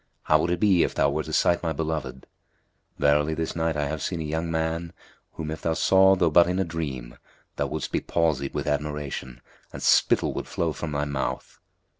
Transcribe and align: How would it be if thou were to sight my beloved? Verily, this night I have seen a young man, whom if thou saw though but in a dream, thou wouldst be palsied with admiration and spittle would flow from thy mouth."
How 0.23 0.41
would 0.41 0.49
it 0.49 0.59
be 0.59 0.81
if 0.81 0.95
thou 0.95 1.11
were 1.11 1.21
to 1.21 1.31
sight 1.31 1.61
my 1.61 1.73
beloved? 1.73 2.25
Verily, 2.97 3.35
this 3.35 3.55
night 3.55 3.77
I 3.77 3.85
have 3.85 4.01
seen 4.01 4.19
a 4.19 4.23
young 4.23 4.49
man, 4.49 4.93
whom 5.33 5.51
if 5.51 5.61
thou 5.61 5.73
saw 5.75 6.15
though 6.15 6.31
but 6.31 6.47
in 6.47 6.57
a 6.57 6.63
dream, 6.65 7.19
thou 7.55 7.67
wouldst 7.67 7.91
be 7.91 8.01
palsied 8.01 8.55
with 8.55 8.65
admiration 8.65 9.41
and 9.71 9.83
spittle 9.83 10.33
would 10.33 10.47
flow 10.47 10.73
from 10.73 10.93
thy 10.93 11.05
mouth." 11.05 11.59